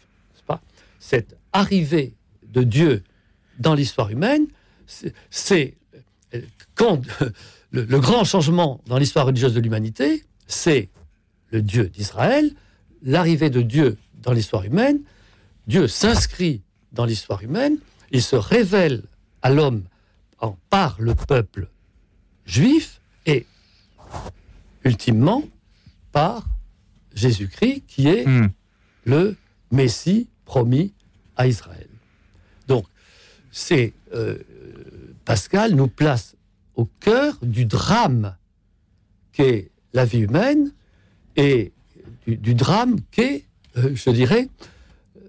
pas? 0.45 0.61
Cette 0.99 1.37
arrivée 1.53 2.13
de 2.51 2.63
Dieu 2.63 3.03
dans 3.59 3.73
l'histoire 3.73 4.09
humaine, 4.09 4.47
c'est- 5.29 5.75
quand 6.75 7.01
le, 7.71 7.83
le 7.85 7.99
grand 7.99 8.23
changement 8.23 8.81
dans 8.85 8.97
l'histoire 8.97 9.25
religieuse 9.25 9.53
de 9.53 9.59
l'humanité, 9.59 10.23
c'est 10.47 10.89
le 11.51 11.61
Dieu 11.61 11.89
d'Israël, 11.89 12.51
l'arrivée 13.01 13.49
de 13.49 13.61
Dieu 13.61 13.97
dans 14.21 14.33
l'histoire 14.33 14.63
humaine. 14.63 14.99
Dieu 15.67 15.87
s'inscrit 15.87 16.61
dans 16.91 17.05
l'histoire 17.05 17.41
humaine, 17.43 17.77
il 18.11 18.21
se 18.21 18.35
révèle 18.35 19.03
à 19.41 19.49
l'homme 19.49 19.83
par 20.69 20.97
le 20.99 21.15
peuple 21.15 21.67
juif 22.45 23.01
et 23.25 23.45
ultimement 24.83 25.43
par 26.11 26.47
Jésus-Christ 27.17 27.83
qui 27.87 28.07
est 28.07 28.25
Mhm. 28.25 28.49
le 29.05 29.35
Messie 29.71 30.27
promis 30.45 30.93
à 31.35 31.47
Israël. 31.47 31.89
Donc, 32.67 32.85
c'est 33.51 33.93
euh, 34.13 34.37
Pascal 35.25 35.73
nous 35.75 35.87
place 35.87 36.35
au 36.75 36.85
cœur 36.99 37.37
du 37.41 37.65
drame 37.65 38.35
qu'est 39.33 39.71
la 39.93 40.05
vie 40.05 40.19
humaine 40.19 40.71
et 41.35 41.71
du, 42.25 42.37
du 42.37 42.53
drame 42.53 42.97
qu'est, 43.11 43.45
euh, 43.77 43.91
je 43.95 44.09
dirais, 44.11 44.47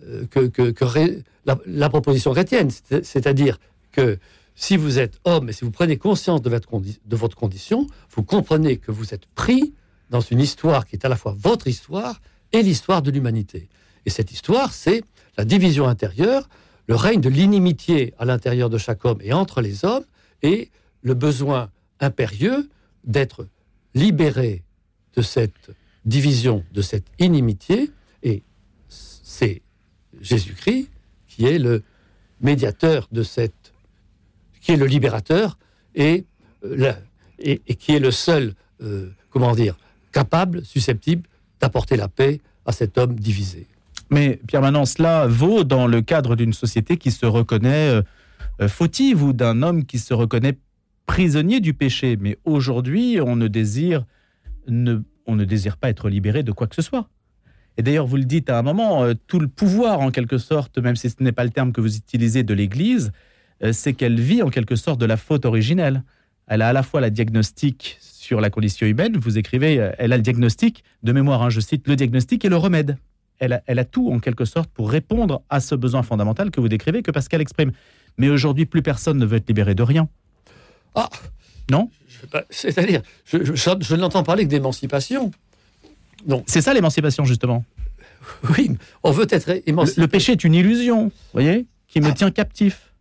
euh, 0.05 0.25
que, 0.31 0.41
que- 0.47 0.71
que 0.71 0.85
ré- 0.85 1.23
la, 1.47 1.59
la 1.67 1.89
proposition 1.89 2.33
chrétienne, 2.33 2.71
C'est- 2.71 3.05
c'est-à-dire 3.05 3.59
que 3.93 4.19
si 4.55 4.77
vous 4.77 4.99
êtes 4.99 5.19
homme 5.25 5.49
et 5.49 5.53
si 5.53 5.65
vous 5.65 5.71
prenez 5.71 5.97
conscience 5.97 6.43
de 6.43 6.51
votre, 6.51 6.69
condi- 6.69 6.99
de 7.05 7.17
votre 7.17 7.37
condition, 7.37 7.87
vous 8.15 8.23
comprenez 8.23 8.77
que 8.77 8.91
vous 8.93 9.15
êtes 9.15 9.27
pris 9.35 9.75
dans 10.11 10.21
une 10.21 10.41
histoire 10.41 10.87
qui 10.87 10.97
est 10.97 11.05
à 11.05 11.09
la 11.09 11.17
fois 11.17 11.35
votre 11.39 11.67
histoire 11.69 12.21
et 12.53 12.63
l'histoire 12.63 13.03
de 13.03 13.11
l'humanité. 13.11 13.69
Et 14.07 14.11
cette 14.11 14.33
histoire, 14.33 14.73
c'est 14.73 15.03
la 15.37 15.45
division 15.45 15.87
intérieure, 15.87 16.49
le 16.87 16.95
règne 16.97 17.21
de 17.21 17.29
l'inimitié 17.29 18.15
à 18.19 18.25
l'intérieur 18.25 18.71
de 18.71 18.79
chaque 18.79 19.05
homme 19.05 19.19
et 19.23 19.33
entre 19.33 19.61
les 19.61 19.85
hommes, 19.85 20.05
et 20.43 20.71
le 21.03 21.15
besoin 21.15 21.71
impérieux 22.01 22.69
d'être 23.05 23.47
libéré 23.95 24.63
de 25.15 25.23
cette 25.23 25.71
division, 26.05 26.65
de 26.73 26.81
cette 26.81 27.07
inimitié. 27.19 27.91
Et 28.23 28.43
c'est 28.89 29.63
Jésus-Christ 30.21 30.89
qui 31.27 31.45
est 31.47 31.59
le 31.59 31.83
médiateur 32.41 33.09
de 33.13 33.23
cette, 33.23 33.73
qui 34.61 34.73
est 34.73 34.77
le 34.77 34.87
libérateur 34.87 35.59
et, 35.95 36.25
euh, 36.65 36.77
la- 36.77 36.99
et, 37.39 37.59
qui 37.77 37.95
est 37.95 38.01
le 38.01 38.11
seul, 38.11 38.55
euh, 38.83 39.11
comment 39.31 39.55
dire, 39.55 39.77
capable, 40.13 40.65
susceptible 40.65 41.29
d'apporter 41.61 41.97
la 41.97 42.09
paix 42.09 42.41
à 42.67 42.73
cet 42.73 42.99
homme 42.99 43.15
divisé. 43.15 43.67
Mais 44.11 44.41
Pierre 44.47 44.63
Manon, 44.63 44.85
cela 44.85 45.27
vaut 45.27 45.65
dans 45.65 45.87
le 45.87 46.01
cadre 46.01 46.37
d'une 46.37 46.53
société 46.53 46.97
qui 46.97 47.11
se 47.11 47.27
reconnaît 47.27 47.91
euh, 47.91 48.03
euh, 48.61 48.69
fautive 48.69 49.23
ou 49.23 49.33
d'un 49.33 49.63
homme 49.63 49.85
qui 49.85 49.99
se 49.99 50.15
reconnaît 50.15 50.59
prisonnier 51.07 51.61
du 51.61 51.75
péché. 51.75 52.17
Mais 52.19 52.39
aujourd'hui, 52.45 53.19
on 53.21 53.37
ne 53.37 53.49
désire 53.49 54.05
ne, 54.67 55.01
on 55.27 55.37
ne 55.37 55.45
désire 55.45 55.77
pas 55.77 55.89
être 55.89 56.09
libéré 56.09 56.43
de 56.43 56.53
quoi 56.53 56.67
que 56.67 56.75
ce 56.75 56.83
soit. 56.83 57.09
Et 57.77 57.83
d'ailleurs, 57.83 58.07
vous 58.07 58.17
le 58.17 58.25
dites 58.25 58.51
à 58.51 58.59
un 58.59 58.63
moment, 58.63 59.05
euh, 59.05 59.15
tout 59.27 59.39
le 59.39 59.49
pouvoir, 59.49 60.01
en 60.01 60.11
quelque 60.11 60.39
sorte, 60.39 60.79
même 60.79 60.97
si 60.97 61.11
ce 61.11 61.17
n'est 61.21 61.33
pas 61.33 61.45
le 61.45 61.51
terme 61.51 61.73
que 61.73 61.81
vous 61.81 61.97
utilisez 61.97 62.43
de 62.43 62.55
l'Église, 62.55 63.13
c'est 63.73 63.93
qu'elle 63.93 64.21
vit 64.21 64.41
en 64.41 64.51
quelque 64.51 64.77
sorte 64.77 65.01
de 65.01 65.07
la 65.07 65.17
faute 65.17 65.45
originelle. 65.45 66.05
Elle 66.47 66.63
a 66.63 66.69
à 66.69 66.73
la 66.73 66.85
fois 66.85 67.01
la 67.01 67.11
diagnostic 67.11 67.99
sur 68.29 68.43
la 68.43 68.51
condition 68.51 68.87
humaine, 68.87 69.17
vous 69.17 69.39
écrivez, 69.39 69.81
euh, 69.81 69.91
elle 69.97 70.13
a 70.13 70.19
le 70.19 70.23
diagnostic, 70.23 70.85
de 71.03 71.13
mémoire, 71.13 71.43
hein, 71.43 71.49
je 71.49 71.61
cite, 71.61 71.89
le 71.89 71.97
diagnostic 71.97 72.45
et 72.45 72.51
le 72.51 72.57
remède 72.57 72.99
elle 73.41 73.53
a, 73.55 73.63
elle 73.67 73.79
a 73.79 73.85
tout 73.85 74.11
en 74.13 74.19
quelque 74.19 74.45
sorte 74.45 74.69
pour 74.71 74.91
répondre 74.91 75.43
à 75.49 75.61
ce 75.61 75.75
besoin 75.77 76.03
fondamental 76.03 76.51
que 76.51 76.61
vous 76.61 76.69
décrivez, 76.69 77.03
que 77.05 77.13
Pascal 77.13 77.41
exprime. 77.41 77.71
Mais 78.19 78.29
aujourd'hui, 78.31 78.67
plus 78.67 78.83
personne 78.83 79.17
ne 79.17 79.25
veut 79.25 79.37
être 79.37 79.47
libéré 79.49 79.75
de 79.77 79.83
rien. 79.85 80.09
Ah 80.97 81.09
Non? 81.71 81.89
C'est-à-dire, 82.51 83.01
je, 83.25 83.45
je- 83.45 83.55
je- 83.55 83.71
je 83.81 83.95
n'entends 83.95 84.25
parler 84.25 84.43
que 84.45 84.51
d'émancipation. 84.51 85.31
C'est 86.47 86.61
ça 86.61 86.75
l'émancipation, 86.75 87.25
justement. 87.25 87.65
Oui, 88.59 88.73
on 89.05 89.13
veut 89.13 89.27
être 89.31 89.47
Le, 89.49 89.67
émancipé. 89.69 90.01
le 90.03 90.09
péché 90.09 90.33
est 90.33 90.43
une 90.45 90.55
illusion, 90.55 91.05
vous 91.05 91.13
voyez, 91.33 91.67
qui 91.87 92.01
me 92.01 92.09
Ah. 92.09 92.13
tient 92.13 92.31
captif. 92.33 92.93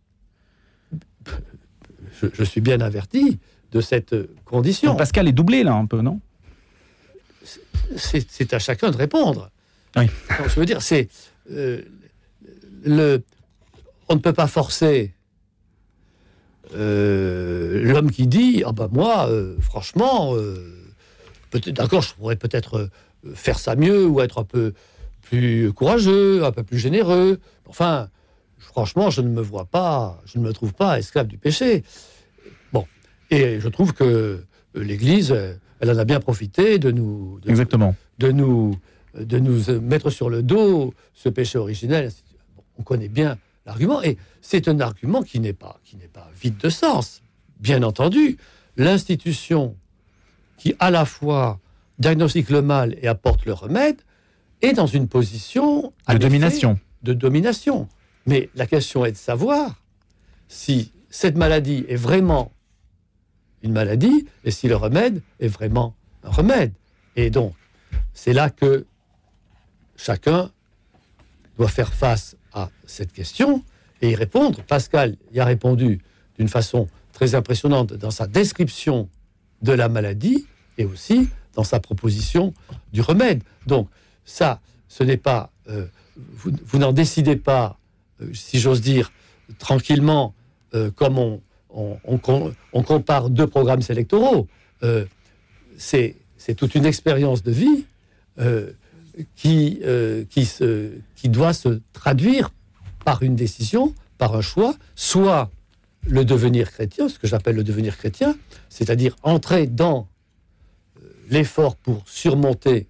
Je, 2.22 2.28
je 2.32 2.44
suis 2.44 2.60
bien 2.60 2.80
averti 2.80 3.38
de 3.72 3.80
cette 3.80 4.14
condition. 4.44 4.90
Donc 4.90 4.98
Pascal 4.98 5.28
est 5.28 5.32
doublé, 5.32 5.62
là, 5.62 5.74
un 5.74 5.86
peu, 5.86 6.00
non? 6.00 6.20
C'est 7.96 8.52
à 8.52 8.58
chacun 8.58 8.90
de 8.90 8.96
répondre. 8.96 9.50
Oui. 9.96 10.06
Donc, 10.38 10.48
je 10.48 10.60
veux 10.60 10.66
dire, 10.66 10.82
c'est 10.82 11.08
euh, 11.50 11.82
le. 12.84 13.22
On 14.08 14.14
ne 14.14 14.20
peut 14.20 14.32
pas 14.32 14.46
forcer 14.46 15.14
euh, 16.74 17.82
l'homme 17.82 18.10
qui 18.10 18.26
dit 18.26 18.62
ah 18.66 18.72
ben 18.72 18.88
moi, 18.90 19.28
euh, 19.28 19.56
franchement, 19.60 20.34
euh, 20.34 20.74
peut-être 21.50 21.76
d'accord, 21.76 22.02
je 22.02 22.14
pourrais 22.14 22.36
peut-être 22.36 22.90
faire 23.34 23.58
ça 23.58 23.74
mieux 23.74 24.06
ou 24.06 24.20
être 24.20 24.38
un 24.38 24.44
peu 24.44 24.74
plus 25.22 25.72
courageux, 25.72 26.44
un 26.44 26.52
peu 26.52 26.62
plus 26.62 26.78
généreux. 26.78 27.38
Enfin, 27.66 28.08
franchement, 28.58 29.10
je 29.10 29.20
ne 29.22 29.28
me 29.28 29.40
vois 29.40 29.64
pas, 29.64 30.20
je 30.26 30.38
ne 30.38 30.44
me 30.44 30.52
trouve 30.52 30.74
pas 30.74 30.98
esclave 30.98 31.26
du 31.26 31.38
péché. 31.38 31.84
Et 33.30 33.60
je 33.60 33.68
trouve 33.68 33.92
que 33.92 34.44
l'Église, 34.74 35.32
euh, 35.32 35.54
elle 35.80 35.90
en 35.90 35.98
a 35.98 36.04
bien 36.04 36.20
profité 36.20 36.78
de 36.78 36.90
nous, 36.90 37.38
de, 37.40 37.50
Exactement. 37.50 37.94
de 38.18 38.30
nous, 38.32 38.76
de 39.18 39.38
nous 39.38 39.70
euh, 39.70 39.80
mettre 39.80 40.10
sur 40.10 40.30
le 40.30 40.42
dos 40.42 40.94
ce 41.14 41.28
péché 41.28 41.58
originel. 41.58 42.10
On 42.78 42.82
connaît 42.82 43.08
bien 43.08 43.38
l'argument, 43.66 44.02
et 44.02 44.16
c'est 44.40 44.68
un 44.68 44.80
argument 44.80 45.22
qui 45.22 45.40
n'est 45.40 45.52
pas, 45.52 45.78
qui 45.84 45.96
n'est 45.96 46.08
pas 46.08 46.30
vide 46.40 46.56
de 46.58 46.68
sens. 46.70 47.22
Bien 47.60 47.82
entendu, 47.82 48.38
l'institution 48.76 49.76
qui 50.56 50.74
à 50.78 50.90
la 50.90 51.04
fois 51.04 51.60
diagnostique 51.98 52.50
le 52.50 52.62
mal 52.62 52.96
et 53.02 53.08
apporte 53.08 53.44
le 53.44 53.52
remède 53.52 54.00
est 54.62 54.72
dans 54.72 54.86
une 54.86 55.08
position 55.08 55.92
De 56.08 56.18
domination. 56.18 56.78
de 57.02 57.12
domination. 57.12 57.88
Mais 58.26 58.48
la 58.54 58.66
question 58.66 59.04
est 59.04 59.12
de 59.12 59.16
savoir 59.16 59.82
si 60.48 60.92
cette 61.10 61.36
maladie 61.36 61.84
est 61.88 61.96
vraiment 61.96 62.52
une 63.62 63.72
maladie 63.72 64.26
et 64.44 64.50
si 64.50 64.68
le 64.68 64.76
remède 64.76 65.22
est 65.40 65.48
vraiment 65.48 65.94
un 66.24 66.30
remède. 66.30 66.72
Et 67.16 67.30
donc, 67.30 67.54
c'est 68.12 68.32
là 68.32 68.50
que 68.50 68.86
chacun 69.96 70.50
doit 71.56 71.68
faire 71.68 71.92
face 71.92 72.36
à 72.52 72.70
cette 72.86 73.12
question 73.12 73.64
et 74.00 74.10
y 74.10 74.14
répondre. 74.14 74.62
Pascal 74.62 75.16
y 75.32 75.40
a 75.40 75.44
répondu 75.44 76.00
d'une 76.38 76.48
façon 76.48 76.88
très 77.12 77.34
impressionnante 77.34 77.92
dans 77.94 78.12
sa 78.12 78.26
description 78.26 79.08
de 79.62 79.72
la 79.72 79.88
maladie 79.88 80.46
et 80.76 80.84
aussi 80.84 81.28
dans 81.54 81.64
sa 81.64 81.80
proposition 81.80 82.54
du 82.92 83.00
remède. 83.00 83.42
Donc, 83.66 83.88
ça, 84.24 84.60
ce 84.86 85.02
n'est 85.02 85.16
pas. 85.16 85.50
euh, 85.68 85.86
vous 86.44 86.78
n'en 86.78 86.92
décidez 86.92 87.36
pas, 87.36 87.78
euh, 88.20 88.32
si 88.34 88.58
j'ose 88.58 88.80
dire, 88.80 89.12
tranquillement, 89.58 90.34
euh, 90.74 90.90
comme 90.90 91.18
on, 91.18 91.40
on, 91.70 91.98
on 92.04 92.18
com- 92.18 92.54
on 92.72 92.82
compare 92.82 93.30
deux 93.30 93.46
programmes 93.46 93.82
électoraux. 93.88 94.46
Euh, 94.82 95.04
c'est 95.76 96.14
toute 96.56 96.74
une 96.74 96.86
expérience 96.86 97.42
de 97.42 97.52
vie 97.52 97.84
euh, 98.38 98.72
qui, 99.36 99.80
euh, 99.84 100.24
qui, 100.30 101.28
doit 101.28 101.52
se 101.52 101.80
traduire 101.92 102.50
par 103.04 103.22
une 103.22 103.36
décision, 103.36 103.94
par 104.16 104.34
un 104.36 104.40
choix, 104.40 104.74
soit 104.94 105.50
le 106.06 106.24
devenir 106.24 106.70
chrétien, 106.70 107.08
ce 107.08 107.18
que 107.18 107.26
j'appelle 107.26 107.56
le 107.56 107.64
devenir 107.64 107.96
chrétien, 107.96 108.36
c'est-à-dire 108.68 109.16
entrer 109.22 109.66
dans 109.66 110.08
l'effort 111.30 111.76
pour 111.76 112.02
surmonter, 112.08 112.86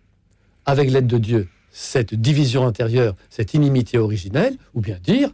avec 0.67 0.91
l'aide 0.91 1.07
de 1.07 1.19
Dieu, 1.19 1.49
cette 1.71 2.15
division 2.15 2.67
intérieure, 2.67 3.17
cette 3.31 3.55
inimitié 3.55 3.99
originelle, 3.99 4.57
ou 4.75 4.81
bien 4.81 4.99
dire, 5.03 5.31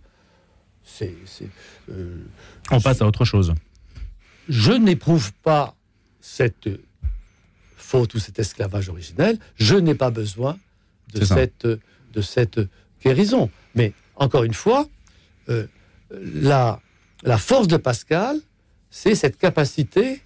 c'est, 0.85 1.14
euh, 1.91 2.19
on 2.71 2.81
passe 2.81 3.00
à 3.03 3.07
autre 3.07 3.25
chose. 3.25 3.55
Je 4.49 4.73
n'éprouve 4.73 5.33
pas 5.43 5.75
cette 6.21 6.69
faute 7.76 8.14
ou 8.14 8.19
cet 8.19 8.38
esclavage 8.38 8.88
originel, 8.88 9.38
je 9.57 9.75
n'ai 9.75 9.95
pas 9.95 10.11
besoin 10.11 10.59
de 11.12 11.25
cette, 11.25 11.67
de 11.67 12.21
cette 12.21 12.61
guérison. 13.03 13.50
Mais 13.75 13.93
encore 14.17 14.45
une 14.45 14.55
fois, 14.55 14.88
euh, 15.49 15.67
la, 16.11 16.81
la 17.23 17.38
force 17.38 17.69
de 17.69 17.76
Pascal, 17.76 18.37
c'est 18.91 19.14
cette 19.14 19.37
capacité 19.37 20.23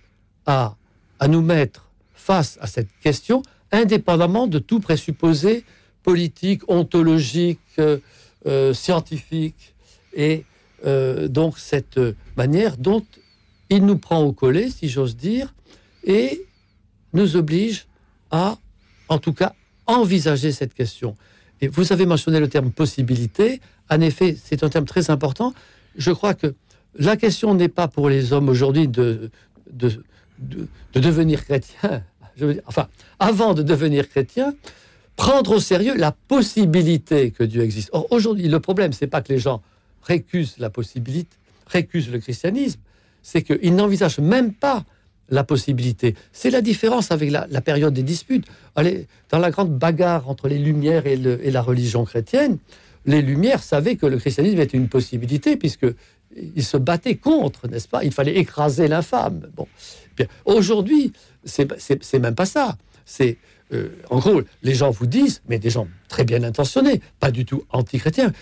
à, 0.47 0.77
à 1.19 1.29
nous 1.29 1.43
mettre 1.43 1.91
face 2.15 2.59
à 2.61 2.67
cette 2.67 2.91
question, 3.01 3.43
indépendamment 3.73 4.47
de 4.47 4.59
tout 4.59 4.81
présupposé 4.81 5.65
politique, 6.03 6.63
ontologique, 6.69 7.61
euh, 7.79 7.99
euh, 8.47 8.73
scientifique, 8.73 9.75
et 10.15 10.45
donc 11.29 11.59
cette 11.59 11.99
manière 12.37 12.77
dont 12.77 13.05
il 13.71 13.85
nous 13.85 13.99
prend 13.99 14.23
au 14.23 14.33
collet, 14.33 14.71
si 14.71 14.89
j'ose 14.89 15.17
dire, 15.17 15.55
et 16.05 16.47
nous 17.13 17.37
oblige 17.37 17.87
à, 18.31 18.59
en 19.09 19.19
tout 19.19 19.33
cas, 19.33 19.55
envisager 19.87 20.53
cette 20.53 20.75
question. 20.75 21.17
Et 21.61 21.69
vous 21.69 21.93
avez 21.93 22.07
mentionné 22.07 22.41
le 22.41 22.49
terme 22.49 22.71
possibilité. 22.71 23.61
En 23.91 24.01
effet, 24.01 24.37
c'est 24.43 24.63
un 24.63 24.69
terme 24.69 24.85
très 24.85 25.11
important. 25.11 25.55
Je 25.97 26.13
crois 26.13 26.35
que 26.35 26.55
la 26.99 27.17
question 27.17 27.55
n'est 27.55 27.69
pas 27.69 27.89
pour 27.89 28.09
les 28.09 28.33
hommes 28.33 28.49
aujourd'hui 28.49 28.89
de, 28.89 29.31
de, 29.71 30.03
de, 30.39 30.69
devenir 31.01 31.45
chrétiens. 31.45 32.05
enfin, 32.67 32.89
avant 33.19 33.55
de 33.55 33.63
devenir 33.63 34.09
chrétien, 34.09 34.55
prendre 35.17 35.53
au 35.53 35.61
sérieux 35.61 35.97
la 35.97 36.13
possibilité 36.13 37.33
que 37.33 37.43
Dieu 37.43 37.63
existe. 37.63 37.91
Or, 37.93 38.07
aujourd'hui, 38.11 38.49
le 38.49 38.61
problème, 38.61 38.93
c'est 38.93 39.09
pas 39.09 39.21
que 39.21 39.33
les 39.33 39.39
gens 39.39 39.63
récusent 40.03 40.57
la 40.59 40.71
possibilité, 40.71 41.37
récusent 41.67 42.11
le 42.11 42.19
christianisme, 42.19 42.81
c'est 43.23 43.43
qu'ils 43.43 43.75
n'envisagent 43.75 44.21
même 44.21 44.53
pas 44.53 44.85
la 45.31 45.45
possibilité. 45.45 46.15
C'est 46.33 46.51
la 46.51 46.63
différence 46.63 47.11
avec 47.11 47.31
la, 47.31 47.61
période 47.61 47.93
des 47.93 48.03
disputes. 48.03 48.47
Allez, 48.75 49.07
dans 49.31 49.39
la 49.39 49.51
grande 49.51 49.77
bagarre 49.77 50.29
entre 50.29 50.49
les 50.49 50.59
Lumières 50.59 51.07
et, 51.07 51.17
la 51.17 51.63
religion 51.63 52.05
chrétienne, 52.05 52.59
les 53.05 53.21
Lumières 53.21 53.63
savaient 53.63 53.97
que 53.97 54.07
le 54.07 54.19
christianisme 54.19 54.59
était 54.61 54.77
une 54.77 54.89
possibilité, 54.89 55.57
puisque 55.57 55.87
ils 56.35 56.65
se 56.65 56.77
battaient 56.77 57.17
contre, 57.17 57.69
n'est-ce 57.69 57.89
pas? 57.89 58.05
Il 58.05 58.13
fallait 58.13 58.37
écraser 58.37 58.89
l'infâme. 58.89 59.49
Bon. 59.55 59.67
Aujourd'hui, 60.45 61.13
c'est 61.45 62.19
même 62.19 62.35
pas 62.35 62.47
ça. 62.47 62.77
C'est 63.05 63.39
euh, 63.73 63.89
en 64.11 64.19
gros, 64.19 64.43
les 64.63 64.75
gens 64.75 64.91
vous 64.91 65.07
disent, 65.07 65.43
mais 65.49 65.59
des 65.59 65.71
gens 65.71 65.89
très 66.09 66.25
bien 66.25 66.43
intentionnés, 66.43 67.01
pas 67.21 67.31
du 67.31 67.45
tout 67.45 67.65
anti-chrétiens, 67.71 68.33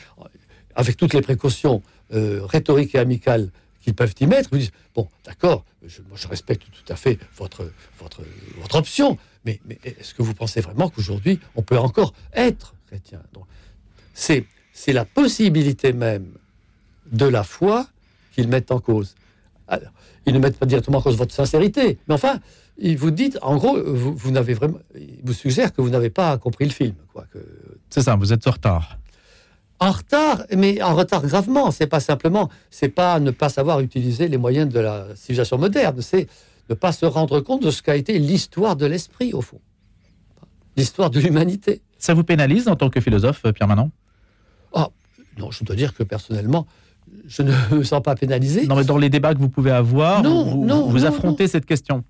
avec 0.77 0.97
toutes 0.97 1.15
les 1.15 1.23
précautions 1.23 1.83
euh, 2.15 2.41
rhétoriques 2.45 2.95
et 2.95 2.99
amicales 2.99 3.49
qu'ils 3.83 3.95
peuvent 3.95 4.15
y 4.21 4.27
mettre, 4.27 4.51
vous 4.53 4.59
disent, 4.59 4.73
bon, 4.95 5.09
d'accord, 5.25 5.65
je, 5.85 6.01
je, 6.15 6.29
respecte 6.29 6.65
tout 6.71 6.93
à 6.93 6.97
fait 6.97 7.19
votre, 7.37 7.71
votre, 7.99 8.23
votre 8.61 8.77
option, 8.77 9.19
mais, 9.45 9.61
est-ce 9.85 10.13
que 10.15 10.23
vous 10.23 10.35
pensez 10.35 10.61
vraiment 10.61 10.91
qu'aujourd'hui, 10.91 11.41
on 11.55 11.63
peut 11.63 11.79
encore 11.79 12.13
être 12.35 12.75
chrétien? 12.89 13.21
C'est 14.15 14.45
la 14.93 15.05
possibilité 15.05 15.93
même 15.93 16.27
de 17.11 17.27
la 17.27 17.45
foi 17.45 17.87
qu'ils 18.35 18.49
mettent 18.49 18.71
en 18.71 18.81
cause. 18.81 19.15
Ils 20.27 20.35
ne 20.35 20.39
mettent 20.39 20.59
pas 20.59 20.67
directement 20.67 20.99
en 20.99 21.03
cause 21.03 21.17
votre 21.17 21.35
sincérité, 21.35 21.99
mais 22.09 22.15
enfin, 22.15 22.41
ils 22.77 22.99
vous 22.99 23.11
disent, 23.11 23.39
en 23.41 23.57
gros, 23.57 23.81
vous, 23.83 24.31
n'avez 24.31 24.55
vraiment, 24.55 24.79
ils 24.95 25.21
vous 25.25 25.33
suggèrent 25.33 25.73
que 25.73 25.81
vous 25.81 25.91
n'avez 25.91 26.11
pas 26.11 26.37
compris 26.39 26.67
le 26.67 26.73
film. 26.73 26.95
C'est 27.89 28.03
ça, 28.03 28.17
vous 28.17 28.33
êtes 28.33 28.47
en 28.47 28.51
retard 28.51 28.99
en 29.79 29.91
retard, 29.91 30.45
mais 30.57 30.83
en 30.83 30.95
retard 30.95 31.27
gravement. 31.27 31.71
C'est 31.71 31.87
pas 31.87 32.01
simplement, 32.01 32.49
c'est 32.71 32.89
pas 32.89 33.21
ne 33.21 33.31
pas 33.31 33.49
savoir 33.49 33.81
utiliser 33.81 34.29
les 34.29 34.39
moyens 34.39 34.73
de 34.73 34.81
la 34.81 35.07
civilisation 35.15 35.59
moderne, 35.59 36.01
c'est 36.01 36.27
ne 36.69 36.75
pas 36.75 36.93
se 36.93 37.07
rendre 37.07 37.41
compte 37.41 37.63
de 37.63 37.71
ce 37.71 37.83
qu'a 37.83 37.97
été 37.97 38.19
l'histoire 38.19 38.77
de 38.77 38.87
l'esprit, 38.87 39.33
au 39.33 39.41
fond. 39.41 39.61
L'histoire 40.77 41.11
de 41.11 41.21
l'humanité. 41.21 41.83
Ça 41.99 42.15
vous 42.15 42.25
pénalise 42.25 42.69
en 42.69 42.77
tant 42.77 42.91
que 42.91 43.01
philosophe, 43.01 43.45
Pierre 43.55 43.69
Manon? 43.69 43.91
Ah, 44.75 44.89
non, 45.39 45.51
je 45.51 45.65
dois 45.65 45.77
dire 45.77 45.95
que 45.95 46.03
personnellement, 46.03 46.67
je 47.27 47.43
ne 47.43 47.53
me 47.71 47.83
sens 47.83 48.03
pas 48.03 48.15
pénalisé. 48.15 48.67
Non, 48.67 48.77
mais 48.77 48.85
dans 48.85 48.99
les 48.99 49.09
débats 49.09 49.35
que 49.35 49.39
vous 49.39 49.49
pouvez 49.49 49.71
avoir, 49.71 50.23
vous, 50.23 50.65
non, 50.65 50.87
vous 50.87 51.05
affrontez 51.05 51.49
cette 51.49 51.67
question? 51.67 52.05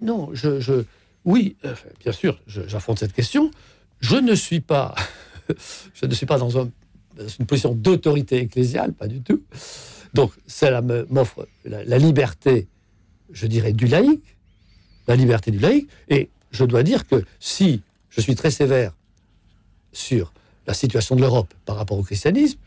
Non, 0.00 0.30
je, 0.32 0.84
oui, 1.24 1.56
euh, 1.64 1.74
bien 2.00 2.12
sûr, 2.12 2.40
j'affronte 2.46 2.98
cette 2.98 3.12
question. 3.12 3.50
Je 4.00 4.16
ne 4.16 4.34
suis 4.34 4.60
pas, 4.60 4.94
je 5.94 6.06
ne 6.06 6.14
suis 6.14 6.26
pas 6.26 6.38
dans 6.38 6.58
un 6.58 6.70
une 7.38 7.46
position 7.46 7.74
d'autorité 7.74 8.38
ecclésiale, 8.38 8.92
pas 8.92 9.06
du 9.06 9.20
tout. 9.20 9.42
Donc, 10.14 10.32
cela 10.46 10.82
m'offre 10.82 11.46
la, 11.64 11.98
liberté, 11.98 12.66
je 13.32 13.46
dirais, 13.46 13.72
du 13.72 13.86
laïc, 13.86 14.22
la 15.06 15.16
liberté 15.16 15.50
du 15.50 15.58
laïc. 15.58 15.88
Et 16.08 16.30
je 16.50 16.64
dois 16.64 16.82
dire 16.82 17.06
que 17.06 17.24
si 17.40 17.82
je 18.10 18.20
suis 18.20 18.34
très 18.34 18.50
sévère 18.50 18.94
sur 19.92 20.32
la 20.66 20.74
situation 20.74 21.16
de 21.16 21.20
l'Europe 21.20 21.52
par 21.64 21.76
rapport 21.76 21.98
au 21.98 22.02
christianisme 22.02 22.58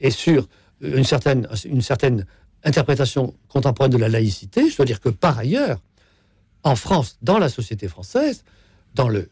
et 0.00 0.10
sur 0.10 0.48
une 0.80 1.04
certaine, 1.04 1.48
une 1.64 1.82
certaine 1.82 2.26
interprétation 2.64 3.34
contemporaine 3.48 3.92
de 3.92 3.98
la 3.98 4.08
laïcité, 4.08 4.68
je 4.70 4.76
dois 4.76 4.86
dire 4.86 5.00
que 5.00 5.08
par 5.08 5.38
ailleurs, 5.38 5.80
en 6.62 6.76
France, 6.76 7.18
dans 7.22 7.38
la 7.38 7.48
société 7.48 7.88
française, 7.88 8.44
dans 8.94 9.08
le, 9.08 9.28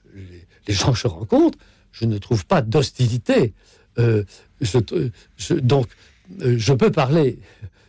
les, 0.67 0.75
gens 0.75 0.93
que 0.93 0.99
je 0.99 1.07
rencontre, 1.07 1.59
je 1.91 2.05
ne 2.05 2.19
trouve 2.19 2.45
pas 2.47 2.61
d'hostilité 2.63 3.55
euh, 3.99 4.25
je, 4.61 5.55
donc, 5.55 5.89
euh, 6.43 6.57
je 6.59 6.73
peux 6.73 6.91
parler 6.91 7.39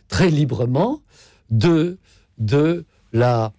très 0.08 0.30
librement 0.30 1.00
de, 1.50 1.98
de 2.38 2.84
la 3.12 3.52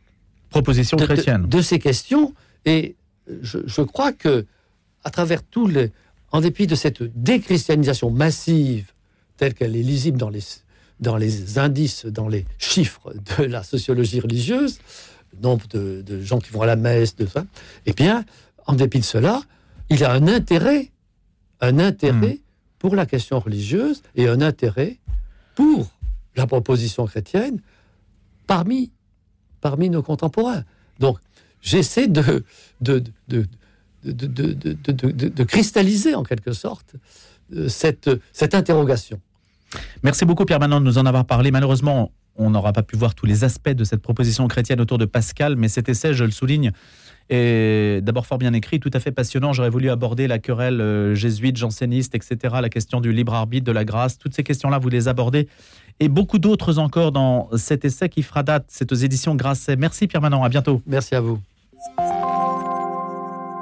proposition 0.49 0.97
chrétienne. 0.97 1.47
De, 1.47 1.61
ces 1.61 1.79
questions. 1.79 2.33
Et 2.65 2.95
je, 3.41 3.81
crois 3.81 4.11
que, 4.13 4.45
à 5.03 5.09
travers 5.09 5.43
tout 5.43 5.67
les. 5.67 5.91
En 6.31 6.41
dépit 6.41 6.67
de 6.67 6.75
cette 6.75 7.01
déchristianisation 7.01 8.11
massive, 8.11 8.91
telle 9.37 9.53
qu'elle 9.53 9.75
est 9.75 9.83
lisible 9.83 10.17
dans 10.17 10.29
les, 10.29 10.41
dans 10.99 11.15
les 11.15 11.57
indices, 11.59 12.05
dans 12.05 12.27
les 12.27 12.45
chiffres 12.57 13.13
de 13.37 13.43
la 13.43 13.63
sociologie 13.63 14.19
religieuse, 14.19 14.79
nombre 15.41 15.67
de, 15.67 16.01
de 16.01 16.21
gens 16.21 16.39
qui 16.39 16.51
vont 16.51 16.61
à 16.61 16.65
la 16.65 16.75
messe, 16.75 17.15
de 17.15 17.25
ça, 17.25 17.45
eh 17.85 17.93
bien, 17.93 18.25
en 18.65 18.73
dépit 18.73 18.99
de 18.99 19.05
cela, 19.05 19.41
il 19.89 19.99
y 19.99 20.03
a 20.03 20.11
un 20.11 20.27
intérêt 20.27 20.91
un 21.65 21.79
intérêt 21.79 22.35
hmm. 22.35 22.79
pour 22.79 22.95
la 22.95 23.05
question 23.05 23.39
religieuse 23.39 24.01
et 24.15 24.27
un 24.27 24.41
intérêt 24.41 24.97
pour 25.55 25.91
la 26.35 26.47
proposition 26.47 27.05
chrétienne 27.05 27.61
parmi, 28.47 28.91
parmi 29.61 29.89
nos 29.89 30.03
contemporains. 30.03 30.63
Donc, 30.99 31.17
j'essaie 31.61 32.07
de 32.07 32.43
de, 32.81 33.03
de, 33.27 33.45
de, 34.03 35.43
cristalliser 35.43 36.15
en 36.15 36.23
quelque 36.23 36.53
sorte 36.53 36.95
euh, 37.53 37.67
cette, 37.69 38.09
cette 38.31 38.53
interrogation. 38.53 39.19
Merci 40.03 40.25
beaucoup 40.25 40.45
Pierre 40.45 40.59
Manon 40.59 40.79
de 40.79 40.85
nous 40.85 40.97
en 40.97 41.05
avoir 41.05 41.25
parlé. 41.25 41.51
Malheureusement, 41.51 42.11
on 42.35 42.49
n'aura 42.49 42.73
pas 42.73 42.83
pu 42.83 42.95
voir 42.97 43.15
tous 43.15 43.25
les 43.25 43.43
aspects 43.43 43.69
de 43.69 43.83
cette 43.83 44.01
proposition 44.01 44.47
chrétienne 44.47 44.79
autour 44.81 44.97
de 44.97 45.05
Pascal, 45.05 45.55
mais 45.55 45.67
cet 45.67 45.89
essai, 45.89 46.13
je 46.13 46.23
le 46.23 46.31
souligne, 46.31 46.71
et 47.29 47.99
d'abord 48.03 48.25
fort 48.25 48.37
bien 48.37 48.53
écrit, 48.53 48.79
tout 48.79 48.91
à 48.93 48.99
fait 48.99 49.11
passionnant. 49.11 49.53
J'aurais 49.53 49.69
voulu 49.69 49.89
aborder 49.89 50.27
la 50.27 50.39
querelle 50.39 50.79
euh, 50.81 51.15
jésuite, 51.15 51.57
janséniste, 51.57 52.13
etc., 52.15 52.55
la 52.61 52.69
question 52.69 53.01
du 53.01 53.11
libre 53.11 53.33
arbitre, 53.33 53.65
de 53.65 53.71
la 53.71 53.83
grâce. 53.83 54.17
Toutes 54.17 54.35
ces 54.35 54.43
questions-là, 54.43 54.77
vous 54.77 54.89
les 54.89 55.07
abordez. 55.07 55.47
Et 55.99 56.09
beaucoup 56.09 56.39
d'autres 56.39 56.77
encore 56.77 57.11
dans 57.11 57.49
cet 57.55 57.85
essai 57.85 58.09
qui 58.09 58.21
fera 58.21 58.43
date. 58.43 58.65
C'est 58.67 58.91
aux 58.91 58.95
éditions 58.95 59.35
Grasset. 59.35 59.75
Merci 59.75 60.07
Pierre 60.07 60.21
Manon, 60.21 60.43
à 60.43 60.49
bientôt. 60.49 60.81
Merci 60.85 61.15
à 61.15 61.21
vous. 61.21 61.39